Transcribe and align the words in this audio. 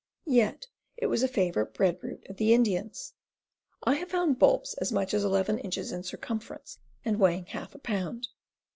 Yet 0.25 0.65
it 0.97 1.05
was 1.05 1.21
a 1.21 1.27
favorite 1.27 1.75
bread 1.75 1.99
root 2.01 2.25
of 2.27 2.37
the 2.37 2.55
Indians. 2.55 3.13
I 3.83 3.93
have 3.97 4.09
found 4.09 4.39
bulbs 4.39 4.73
as 4.81 4.91
much 4.91 5.13
as 5.13 5.23
11 5.23 5.59
inches 5.59 5.91
in 5.91 6.01
circumference 6.01 6.79
and 7.05 7.19
weighing 7.19 7.45
half 7.45 7.75
a 7.75 7.77
pound. 7.77 8.27